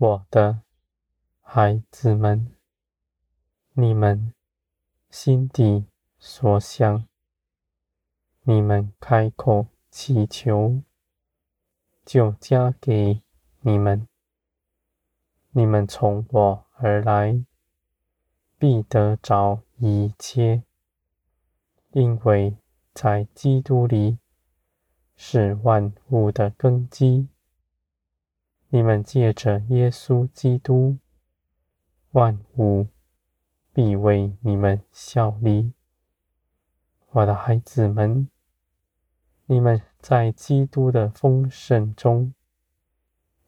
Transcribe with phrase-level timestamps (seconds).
[0.00, 0.62] 我的
[1.40, 2.54] 孩子们，
[3.72, 4.32] 你们
[5.10, 5.86] 心底
[6.20, 7.08] 所想，
[8.42, 10.82] 你们开口祈求，
[12.04, 13.22] 就加给
[13.62, 14.06] 你们。
[15.50, 17.44] 你们从我而来，
[18.56, 20.62] 必得着一切，
[21.90, 22.56] 因为
[22.94, 24.20] 在基督里
[25.16, 27.26] 是万物的根基。
[28.70, 30.98] 你们借着耶稣基督，
[32.10, 32.86] 万物
[33.72, 35.72] 必为你们效力。
[37.12, 38.28] 我的孩子们，
[39.46, 42.34] 你们在基督的丰盛中，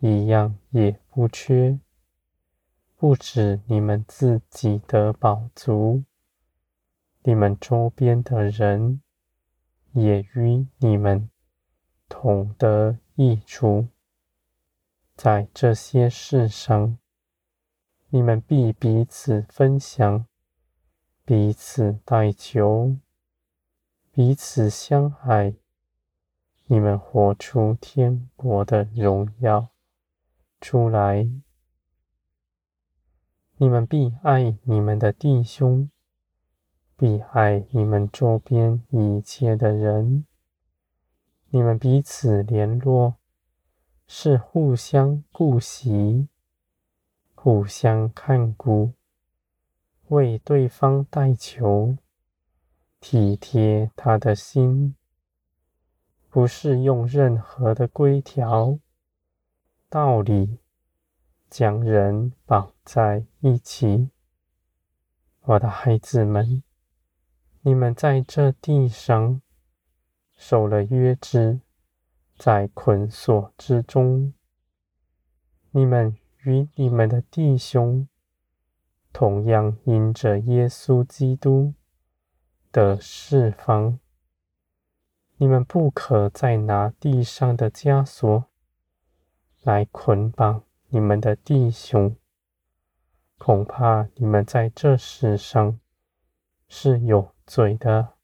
[0.00, 1.80] 一样也不缺。
[2.96, 6.04] 不止你们自己的宝足，
[7.22, 9.00] 你们周边的人
[9.92, 11.30] 也与你们
[12.06, 13.88] 同得益处。
[15.16, 16.98] 在这些事上，
[18.10, 20.26] 你们必彼此分享，
[21.24, 22.98] 彼此代求，
[24.12, 25.54] 彼此相爱。
[26.66, 29.70] 你们活出天国的荣耀
[30.60, 31.26] 出来。
[33.56, 35.90] 你们必爱你们的弟兄，
[36.94, 40.26] 必爱你们周边一切的人。
[41.48, 43.16] 你们彼此联络。
[44.08, 46.28] 是互相顾惜，
[47.34, 48.92] 互相看顾，
[50.08, 51.96] 为对方代求，
[53.00, 54.94] 体贴他的心，
[56.30, 58.78] 不是用任何的规条、
[59.88, 60.58] 道理
[61.50, 64.10] 将人绑在一起。
[65.42, 66.62] 我的孩子们，
[67.62, 69.42] 你们在这地上
[70.36, 71.60] 受了约制。
[72.38, 74.34] 在捆锁之中，
[75.70, 78.06] 你们与你们的弟兄
[79.10, 81.72] 同样因着耶稣基督
[82.70, 83.98] 的释放。
[85.38, 88.46] 你们不可再拿地上的枷锁
[89.62, 92.16] 来捆绑你们的弟兄，
[93.38, 95.80] 恐怕你们在这世上
[96.68, 98.14] 是有罪的，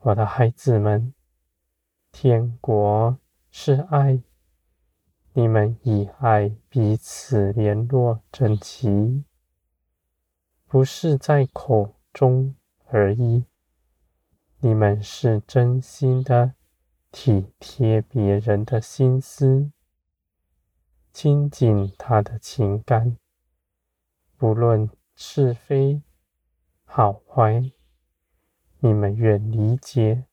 [0.00, 1.14] 我的孩子们。
[2.10, 3.18] 天国
[3.50, 4.22] 是爱，
[5.34, 9.24] 你们以爱彼此联络整齐，
[10.66, 13.44] 不是在口中而已。
[14.60, 16.54] 你们是真心的
[17.12, 19.70] 体贴别人的心思，
[21.12, 23.16] 亲近他的情感，
[24.36, 26.02] 不论是非
[26.84, 27.70] 好坏，
[28.80, 30.27] 你们愿理解。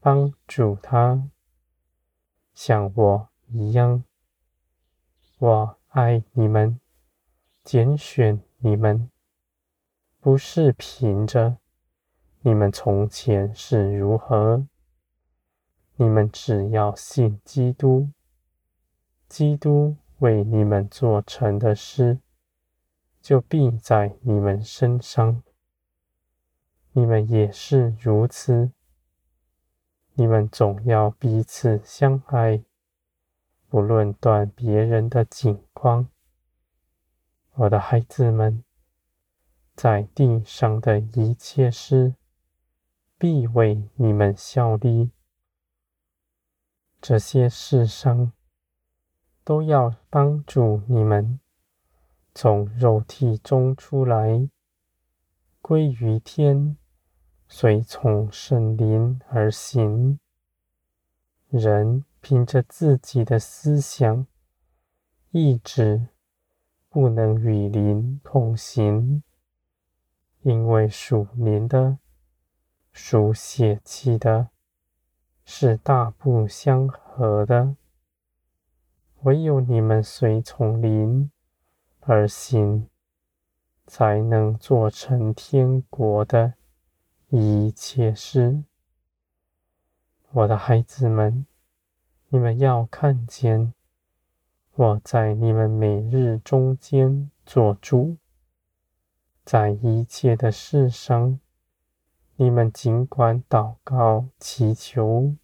[0.00, 1.28] 帮助他，
[2.54, 4.04] 像我一样。
[5.38, 6.80] 我爱你们，
[7.64, 9.10] 拣选你们，
[10.20, 11.58] 不是凭着
[12.40, 14.66] 你们从前是如何。
[15.96, 18.10] 你们只要信基督，
[19.28, 22.20] 基督为你们做成的事，
[23.20, 25.42] 就必在你们身上。
[26.92, 28.70] 你们也是如此。
[30.20, 32.64] 你们总要彼此相爱，
[33.68, 36.08] 不论断别人的景况。
[37.54, 38.64] 我的孩子们，
[39.76, 42.16] 在地上的一切事，
[43.16, 45.12] 必为你们效力。
[47.00, 48.32] 这些事上，
[49.44, 51.38] 都要帮助你们
[52.34, 54.50] 从肉体中出来，
[55.62, 56.76] 归于天。
[57.50, 60.20] 随从圣灵而行，
[61.48, 64.26] 人凭着自己的思想、
[65.30, 66.08] 意志，
[66.90, 69.22] 不能与灵同行，
[70.42, 71.98] 因为属灵的、
[72.92, 74.50] 属血气的，
[75.46, 77.76] 是大不相合的。
[79.22, 81.30] 唯有你们随从灵
[82.00, 82.88] 而行，
[83.86, 86.57] 才能做成天国的。
[87.30, 88.64] 一切事，
[90.30, 91.44] 我的孩子们，
[92.30, 93.74] 你们要看见
[94.74, 98.16] 我在你们每日中间做主，
[99.44, 101.38] 在一切的事上，
[102.36, 105.34] 你们尽管祷告祈求，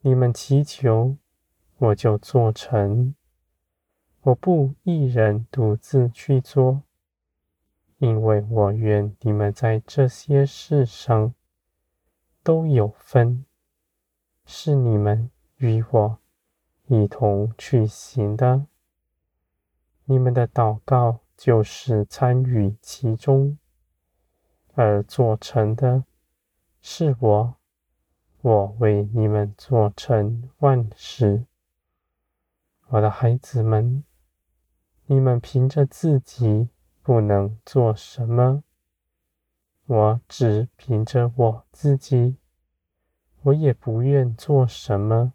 [0.00, 1.18] 你们祈求，
[1.76, 3.14] 我就做成。
[4.22, 6.85] 我不一人独自去做。
[7.98, 11.34] 因为我愿你们在这些事上
[12.42, 13.44] 都有分，
[14.44, 16.18] 是你们与我
[16.86, 18.66] 一同去行的。
[20.04, 23.58] 你们的祷告就是参与其中，
[24.74, 26.04] 而做成的
[26.80, 27.56] 是我。
[28.42, 31.46] 我为你们做成万事。
[32.86, 34.04] 我的孩子们，
[35.06, 36.68] 你们凭着自己
[37.06, 38.64] 不能做什么，
[39.86, 42.36] 我只凭着我自己，
[43.42, 45.32] 我也不愿做什么，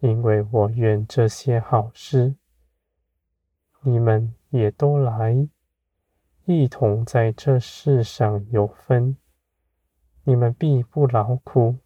[0.00, 2.36] 因为我愿这些好事，
[3.80, 5.48] 你们也都来，
[6.44, 9.16] 一同在这世上有分，
[10.24, 11.78] 你们必不劳苦，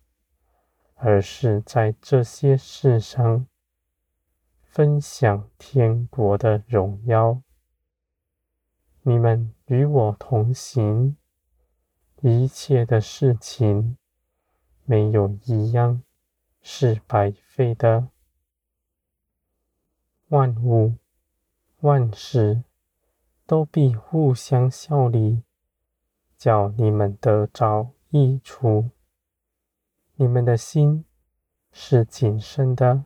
[0.97, 3.47] 而是在这些事上。
[4.65, 7.41] 分享天国的荣耀。
[9.03, 11.17] 你们与我同行，
[12.21, 13.97] 一切的事情
[14.85, 16.03] 没有一样
[16.61, 18.09] 是白费的。
[20.29, 20.97] 万物
[21.81, 22.63] 万事
[23.47, 25.43] 都必互相效力，
[26.37, 28.91] 叫你们得着益处。
[30.15, 31.05] 你们的心
[31.73, 33.05] 是谨慎的，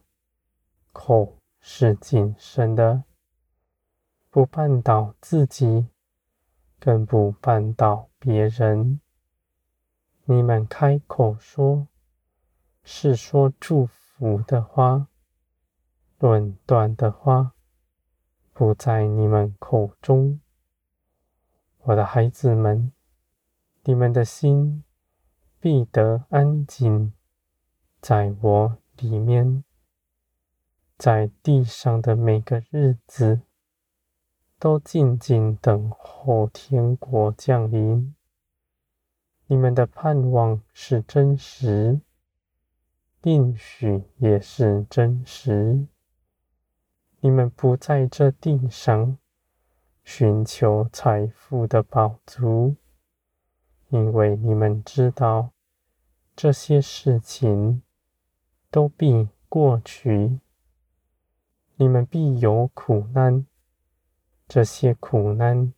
[0.93, 1.38] 口。
[1.67, 3.05] 是谨慎的，
[4.34, 5.86] 不绊倒自己，
[6.81, 9.00] 更不绊倒别人。
[10.25, 11.86] 你们开口说，
[12.82, 15.06] 是说祝福的话，
[16.19, 17.52] 论断的话，
[18.52, 20.40] 不在你们口中。
[21.82, 22.90] 我的孩子们，
[23.84, 24.82] 你们的心
[25.60, 27.12] 必得安静，
[28.00, 29.62] 在我里面。
[30.98, 33.42] 在地上的每个日子，
[34.58, 38.14] 都静静等候天国降临。
[39.46, 42.00] 你们的盼望是真实，
[43.22, 45.86] 应许也是真实。
[47.20, 49.18] 你们不在这地上
[50.02, 52.76] 寻求财富的宝足，
[53.88, 55.50] 因为你们知道
[56.36, 57.82] 这些事情
[58.70, 60.40] 都必过去。
[61.76, 63.46] 你们必有苦难，
[64.46, 65.73] 这些苦难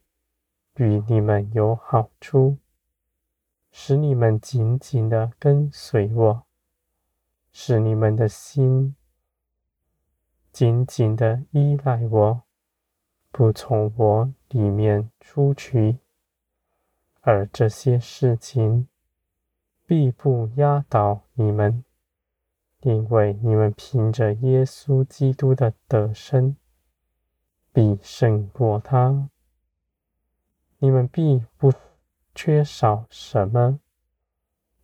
[0.77, 2.59] 与你们有好处，
[3.71, 6.43] 使你们紧紧的跟随我，
[7.53, 8.95] 使你们的心
[10.53, 12.43] 紧紧的依赖我，
[13.31, 15.99] 不从我里面出去。
[17.21, 18.89] 而这些事情
[19.85, 21.83] 必不压倒你们。
[22.83, 26.57] 因为你们凭着耶稣基督的得胜，
[27.77, 29.29] 必胜过他。
[30.79, 31.71] 你们必不
[32.35, 33.81] 缺少什么，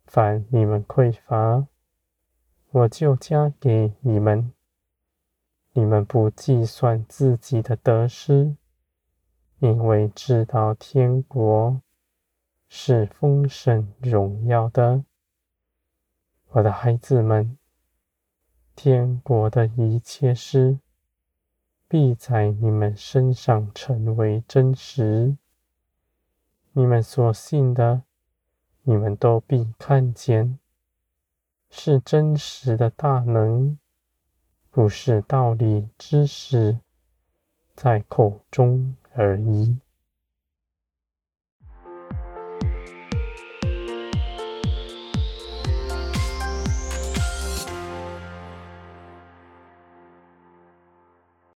[0.05, 1.65] 凡你们匮乏，
[2.69, 4.53] 我就加给你们。
[5.71, 8.55] 你们不计算自己的得失，
[9.57, 11.81] 因为知道天国
[12.69, 15.03] 是丰盛荣耀的。
[16.49, 17.57] 我的孩子们。
[18.75, 20.77] 天国的一切事，
[21.93, 25.37] 必在你们身上成为真实。
[26.71, 28.01] 你们所信的，
[28.81, 30.57] 你们都必看见，
[31.69, 33.77] 是真实的大能，
[34.71, 36.79] 不是道理知识，
[37.75, 39.77] 在口中而已。